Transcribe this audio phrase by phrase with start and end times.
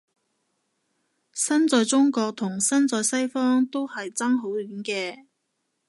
[1.31, 5.27] 身在中國同身在西方都係爭好遠嘅